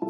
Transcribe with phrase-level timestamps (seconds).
[0.00, 0.06] シ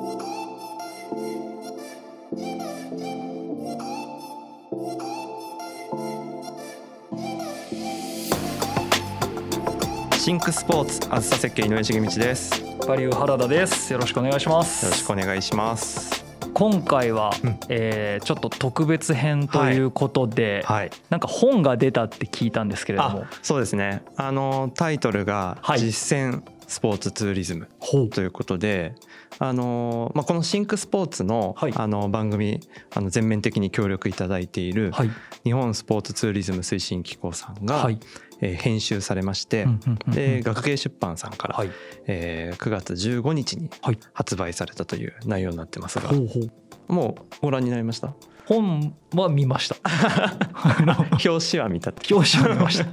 [10.33, 12.63] ンクスポーツあずさ設計井上重道です。
[12.63, 13.93] よバリュー原田です。
[13.93, 14.87] よろしくお願いします。
[14.87, 16.25] ろしくお願いします。
[16.54, 17.59] 今回は、うん。
[17.68, 20.91] えーちょっと特別編ということで、はい。
[21.09, 23.22] なんか本が出たって聞いたんですけれども。
[23.22, 24.02] あそうですね。
[24.14, 25.80] あのタイトルがはい。
[25.80, 27.68] 実践スポーツツーリズム
[28.11, 28.95] ということで、
[29.41, 31.73] あのまあ、このシンクスポーツの,、はい。
[31.74, 32.61] あの番組
[32.95, 35.11] あの全面的に協力いただいているはい。
[35.45, 37.98] 日本スポーツツーリズム推進機構さんが、はい。
[38.42, 39.66] えー編集されまして、
[40.09, 41.70] で学芸出版さんから、はい。
[42.06, 43.98] えー9月15日にはい。
[44.14, 46.92] 発売されたという内容になってますが、ほうほう。
[46.92, 48.14] もうご覧になりました？
[48.47, 49.77] 本は見ました。
[51.25, 52.12] 表紙は見たって。
[52.14, 52.87] 表紙は見ました、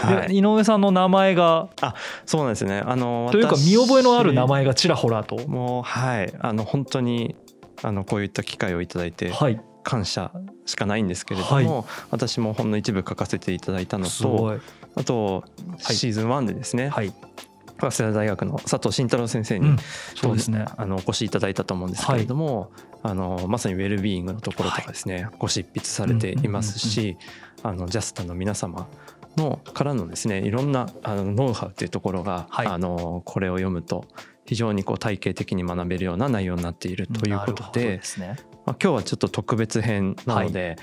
[0.00, 0.28] はい。
[0.28, 1.68] で井上さんの名前が。
[2.24, 2.82] そうなんですね。
[2.84, 5.46] あのというか私見覚えのある名前がちらほらと。
[5.48, 6.32] もうはい。
[6.40, 7.36] あの本当に
[7.82, 9.60] あのこういった機会をいただいてはい。
[9.82, 10.32] 感謝
[10.64, 14.58] しかないんですけれども、は私もほんの一部書かせていただいたのと
[14.96, 15.44] あと
[15.80, 15.94] はい。
[15.94, 17.12] シーズン1でですね、はい、
[17.78, 19.76] 早稲田大学の佐藤慎太郎先生に、うん、
[20.14, 20.64] そうですね。
[20.76, 22.72] あのお越しいただいたと思うんですけれども、
[23.02, 27.16] あのまさにウェルビーイングのところとかですね、ご執筆されていますし、
[27.62, 28.88] あのジャスタの皆様
[29.36, 32.66] のからのですねいろんなあのノウハウというところが、はい。
[32.66, 34.04] あのこれを読むと
[34.44, 38.36] 非常にこう体系的に学べるような内容になっているということでね。
[38.64, 40.76] まあ、今日はちょっと特別編なので、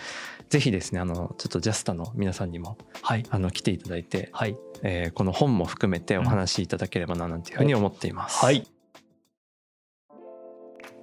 [0.50, 3.26] ぜひですねあのちょっとジャスタの皆さんにもはい。
[3.30, 4.58] あの来ていただいて、はい。
[4.84, 8.44] えーこの本も含めてお話しいただければななんていうふうに思っています。
[8.46, 8.68] はい。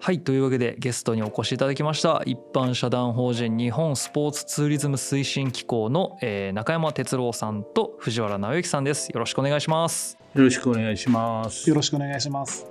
[0.03, 9.11] はいというわけでゲストにお越しいただきました一般社団法人日本スポーツツーリズム推進機構の、えー中山哲郎さんと藤原直之さんです。
[9.11, 10.17] よろしくお願いします。
[10.35, 11.69] よろしくお願いします。
[11.69, 12.67] よろしくお願いします。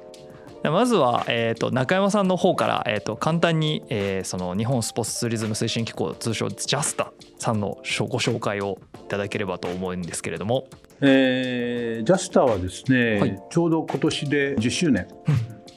[0.64, 7.78] でまずは、えー、と中山さんの方から、えー、と簡単に、えーその日本スポーツツーリズム推進機構通称ジャスタさんの
[8.10, 10.68] ご紹介をいただければと思うんですけれども。
[11.02, 13.40] えージャスターはですね、はい。
[13.52, 15.08] ちょうど今年で10周年、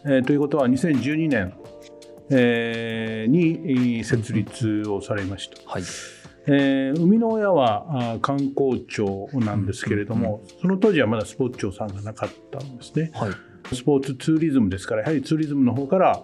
[0.05, 1.55] えーということは2012年、
[2.31, 5.57] えーにえー設立をされました。
[5.71, 5.83] はい
[6.47, 13.11] えー生みの親はあー観光庁なんですけれども、その当時はまだスポーツ庁さんがなかったんですね。
[13.15, 13.31] はい
[13.73, 16.23] スポーツツーリズムですからやはりツーリズムの方から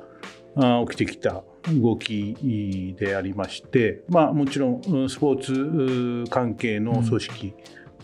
[0.57, 1.45] あー起きてきた
[1.81, 7.55] 動きでありまして、まあ、もちろんうんスポーツ関係の組織、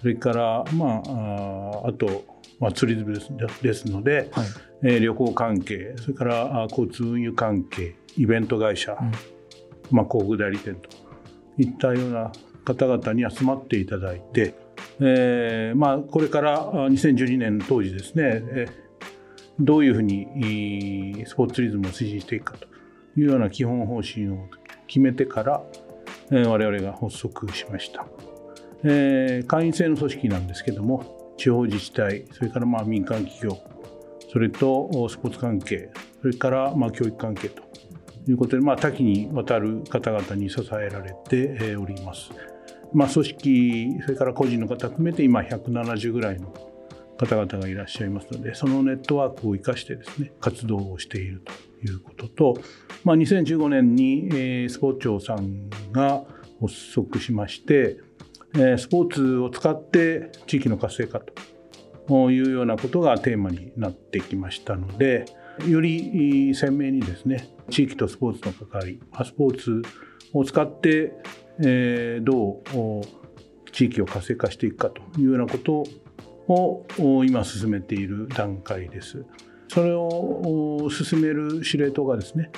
[0.00, 2.24] それから、まあ、あと、
[2.60, 3.32] まあ、ツーリズムです
[3.62, 4.46] ですので、はい。
[4.82, 8.96] えー旅行関係それから交通運輸関係イベント会社、ん。
[9.90, 10.88] まあ、広告代理店と
[11.58, 12.32] いったような
[12.64, 14.54] 方々に集まっていただいて、
[15.00, 18.84] えーまあ、これからあ2012年当時ですね、えー
[19.60, 22.66] どういうふうにえースポーツツーリズムを推進していくかと
[23.16, 24.48] いうような基本方針を
[24.88, 25.62] 決めてから、
[26.32, 28.04] えー我々が発足しました、
[28.82, 33.58] えー会員制の組織なんですけども地方自治体それからまあ民間企業
[34.32, 35.90] それとスポーツ関係
[36.20, 37.62] それからまあ教育関係と
[38.28, 42.30] いうことで、まあ、多岐にわたる方々に支えられております。
[42.92, 46.54] まあ、組織それから個人の方含めて今170ぐらいの
[47.18, 51.52] 方々がいらっしゃいますのでそのネットワークを生かしてですね活動をしていると
[51.86, 52.54] いうことと、
[53.02, 56.24] まあ、2015年に、スポーツ庁さんが
[56.60, 57.98] 発足しまして、
[58.54, 61.20] スポーツを使って地域の活性化
[62.08, 65.24] というようなことがテーマになってきましたので
[65.66, 69.82] より鮮明にですね地域とスポーツの関わりスポーツ
[70.32, 71.12] を使って、
[72.22, 75.84] どう地域を活性化していくかというようなこと
[76.48, 79.24] を今進めている段階です。
[79.68, 82.50] それを進める司令塔がですね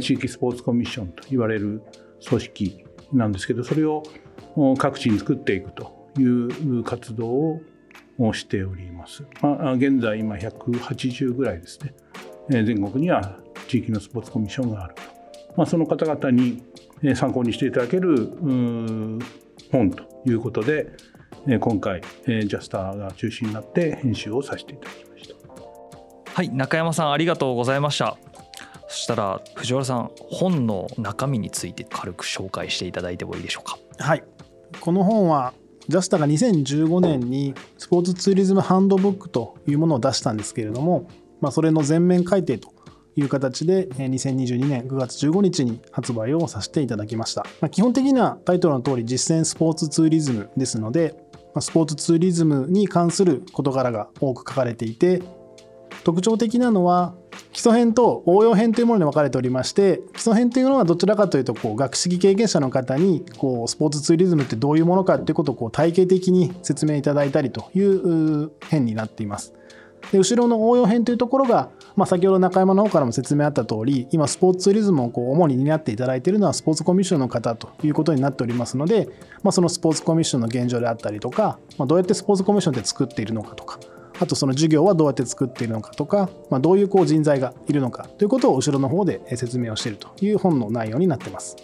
[0.00, 1.82] 地域スポーツコミッションと言われる
[2.26, 4.02] 組織なんですけどそれを
[4.78, 7.60] 各地に作っていくという活動を
[8.16, 9.24] をしております。
[9.42, 11.92] まあ、現在今180ぐらいですね、
[12.50, 15.02] えー全国には地域のスポーツコミッションがあると。
[15.56, 16.62] まあ、その方々に
[17.02, 18.28] えー参考にしていただける
[19.72, 20.92] 本ということで、
[21.48, 25.34] えー今回、えージャスターが中心になって編集をさせていただきました。
[26.32, 28.16] はい中山さんありがとうございました
[28.88, 33.78] そしたら藤原さん本の中身について軽く紹介していただいてもいいでしょうか？
[33.98, 34.24] はい。
[34.84, 35.54] この本は
[35.88, 41.08] ジャスタが2015年にスポーツツーリズムハンドブックというものを出したんですけれども、
[41.40, 42.70] まあ、それの全面改訂と
[43.16, 47.46] いう形で2022年9月15日に発売をさせていただきました。
[47.62, 51.16] まあ、基本的にはタイトルの通り実践スポーツツーリズムですので、
[51.54, 55.22] まスポーツツーリズムに関する事柄が多く書かれていて
[56.04, 57.14] 特徴的なのは
[57.54, 69.54] 基礎編と応用編というものに分かれておりまして基礎編というのはどちらかというとこう学識経験者の方にこうスポーツツーリズムってどういうものかということをこう体系的に説明いただいたりという編になっています。
[70.10, 79.08] で後ろの応用編というところが、まあ、先ほど中山の方からも説明あった通り今スポーツツーリズムをこう主に担っていただいているのはスポーツコミッションの方ということになっておりますので、
[79.42, 83.78] まあ、そのスポーツコミッションの現状であったりとか、まあ、どうやってスポーツコミッションって作っているのかとか
[84.20, 91.56] あとその授業はどうやって作っているのかとか、まあ、どういうこう人材がいるのかということを後ろの方で説明をしているという本の内容になってます。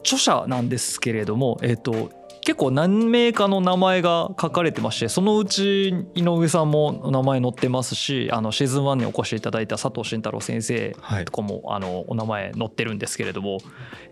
[0.00, 2.10] 著者なんですけれども、えーと
[2.44, 10.94] 結構何名かの名前が書かれてましてそのうち井上さんも名前載ってますしあのシーズン1にお越しいただいた佐藤慎太郎先生
[11.24, 13.58] とかも、はい、あのお名前載ってるんですけれども、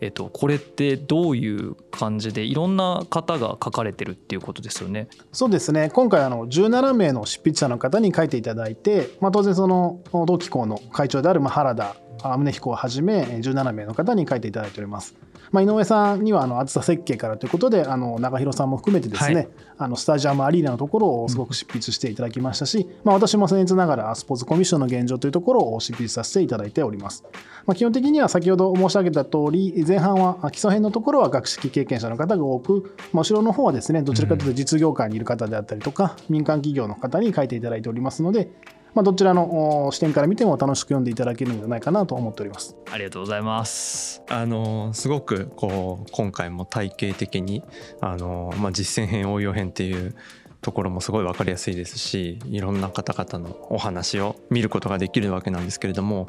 [0.01, 5.09] えっと、これってどういう感じでいろんな方が書かれてるっていうことですよね。
[5.33, 11.97] そうですね今回あの17名の執筆者の方に書いていただいて、まあ、当然その同機構の会長である原田
[12.29, 15.15] 宗彦をはじめ17名の方に書いていただいております。
[15.53, 19.49] まあ、井上さんにはあの厚さ設計からということであの長広さんも含めてですね、はい、
[19.79, 27.25] あのスタジアムアリーナのところをすごく執筆していただきましたし、まあ、私も僭越ながらスポーツコミッションの現状というところを執筆させていただいております。
[27.67, 38.51] まあ、基本的には先ほど申し上げた通り前半は基礎編のところは学識経験者の方が多く、まあ、後ろの方はですねどちらかというと実業界にいる方であったりとか民間企業の方に書いていただいておりますので
[38.95, 42.77] まあ、どちらの視点から見ても楽しく読んでいただけるんじゃないかなと思っております。
[42.91, 44.23] ありがとうございます。
[44.29, 47.63] あのすごくこう今回も体系的に
[48.01, 50.15] あのまあ実践編応用編っていう
[50.61, 56.29] ところもすごい分かりやすいですしいろんな方々のお話を見ることができるわけなんですけれども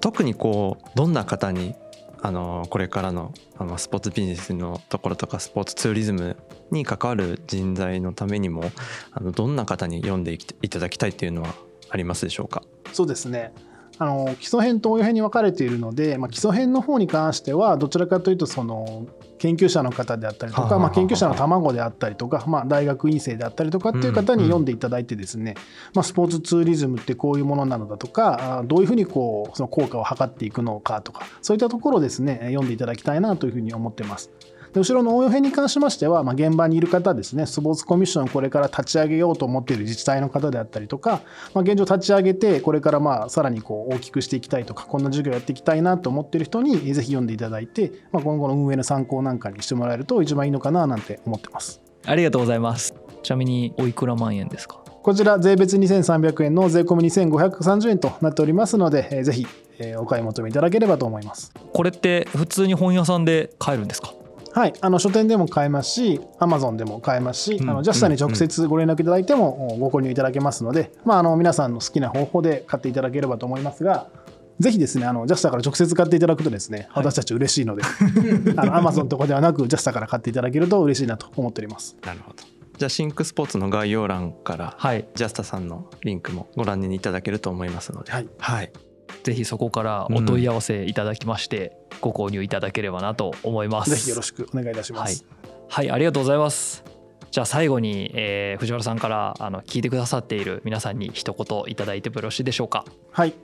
[0.00, 1.74] 特にこうどんな方に
[2.20, 6.36] あのこれからのあのスポーツビジネスのところとかスポーツツーリズム
[6.72, 8.64] に関わる人材のためにも
[9.12, 11.54] あのどんな方に読んでいただきたいっていうのは
[11.90, 12.62] ありますでしょうか？
[12.92, 13.52] そうですね。
[14.00, 19.08] あの基礎編と応用編に分かれているので、まあ、基礎編の方に関してはどちらかというとその
[19.38, 25.56] 研究者の方であったりとか、まあ、研究者の卵であったりとか、まあ、大学院生であったりとかっていう方に読んでいただいてですね、
[25.94, 34.30] まあ、スポーツツーリズムってこういうものなのだとかどういうふうにこうその効果を測っていくのかとかそういったところをですね読んでいただきたいなというふうに思ってます。
[34.72, 41.20] で後ろの応用編に関しましては、まあ、現場にいる方ですねスポーツコミッションをこれから立ち上げようと思っている自治体の方であったりとか、
[41.54, 51.80] まあ、現状立ち上げてこれからまあさらにこう大きくしていきたいとかこんな授業やっていきたいなと思っている人にぜひ読んでいただいて、まあ、今後の運営の参考なんかにしてもらえると一番いいのかななんて思ってます。
[52.06, 52.94] ありがとうございます。
[53.22, 54.76] ちなみにおいくら万円ですか？
[55.02, 59.46] こちら税別2300円の税込み2530円となっておりますので、えー、ぜひ、
[59.78, 61.52] えー、お買い求めいただければと思います。
[61.72, 64.12] これって普通に本屋さんで買えるんですか？
[64.52, 74.08] はい、あの書店でも買えますし、アマゾンでも買えますし、うん、あのジャスタに直接ご連絡いただいてもご購入いただけますので、まあ、あの皆さんの好きな方法で買っていただければと思いますが、
[74.58, 77.82] ぜひですね、あのジャスタから直接買っていただくとですね、私たち嬉しいので、
[78.56, 81.96] あのアマゾンとかではなく、ジャスタから買っていただけると嬉しいなと思っております。
[82.04, 82.42] なるほど。
[82.78, 88.72] じゃあシンクスポーツの概要欄から、はい、ジャスタさんのリンクもご覧にいただけると思いますので、はい、はい、
[89.22, 93.90] ぜひそこからお問い合わせいただきまして、ご購入いただければなと思います。
[93.90, 95.24] ぜひよろしくお願いいたします。
[95.68, 96.84] はい、はい、ありがとうございます。
[97.30, 102.84] じゃあ最後に、えー、藤原さんからあの聞いてくださっている皆さんに一言いただいてもよろしいでしょうか。
[103.12, 103.34] はい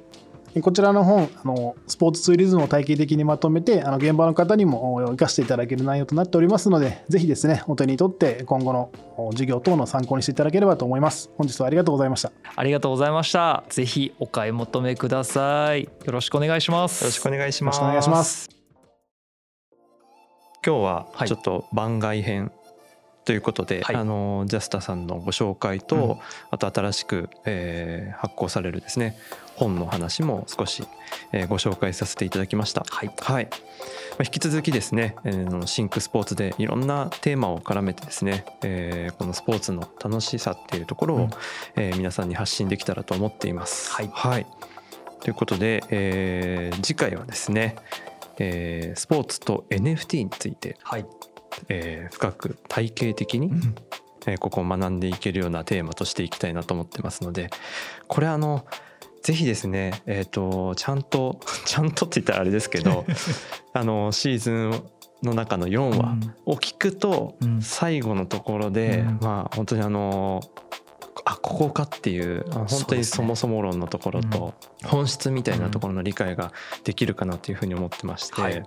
[0.62, 8.90] こちらの本あのスポーツツーリズムを体系的にまとめてあの現場の方にも生かしていただける内容となっておりますのでぜひですねお手に取って今後の
[9.32, 11.30] 授業等の参考にしていただければと思います。
[11.36, 12.32] 本日はありがとうございました。
[12.56, 13.64] ありがとうございました。
[13.68, 15.84] ぜひお買い求めください。
[15.84, 17.02] よろしくお願いします。
[17.02, 17.80] よろしくお願いします。
[17.80, 18.48] お願いします。
[20.66, 22.50] 今日はちょっと番外編
[23.24, 26.16] ということで、はい、あのジャスタさんのご紹介と、うん、
[26.50, 29.16] あと新しく、えー、発行されるですね
[29.56, 30.84] 本の話も少し、
[31.32, 32.84] えー、ご紹介させていただきました。
[32.88, 33.50] はい、はい、ま
[34.20, 41.30] あ、引き続きですね、えー、シンクスポーツでいろんなテーマを絡めてですね、えー、このスポーツの楽しさっていうところを、うん、
[41.76, 43.92] えー、皆さんに発信できたらと思っています。
[43.92, 44.46] はい、はい、
[45.20, 47.76] ということで、えー、次回はですね、
[48.38, 51.06] えー、スポーツと NFT について、はい
[51.68, 53.74] えー、深く体系的に、うん。
[54.26, 57.50] えー、ここを学んでいけるようなテーマとしていきたいなと思ってますので
[58.08, 58.64] これあの
[59.22, 63.04] ぜひですねえっ、ー、とちゃんと ちゃんとって言ったらあれですけど
[63.72, 64.82] あのシーズン
[65.22, 70.42] の中の4話を聞くと最後のところで、うん、まあ本当にあの
[71.26, 74.54] あここかっていうあ本当にそもそも論のところと
[74.84, 76.52] 本質みたいなところの理解が
[76.84, 78.62] できるかなというふうに思ってまして、はい。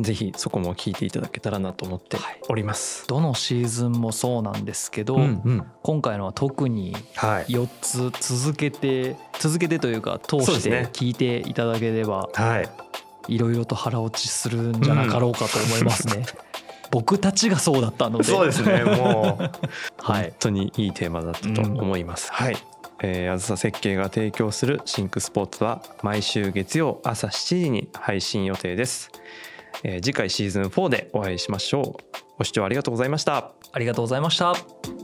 [0.00, 3.06] ぜひそこも聞いていただけたらなと思っております。
[3.06, 5.66] どのシーズンもそうなんですけど、うんうん。
[5.82, 12.68] 今回のは特にはい、4つ続けて続けてというか通して聞いていただければはい、
[13.28, 16.26] いろいろと腹落ちするんじゃなかろうかと思いますね。
[16.90, 22.32] 僕たちがそうだったのでそうですねもうはい本当にいいテーマだったと思います。
[22.32, 22.56] はい。
[23.02, 29.10] えー、あずさ設計が提供するシンクスポーツは毎週月曜朝7時に配信予定です。
[29.82, 32.16] えー次回シーズン4でお会いしましょう。
[32.38, 33.52] ご視聴ありがとうございました。
[33.72, 34.95] ありがとうございました。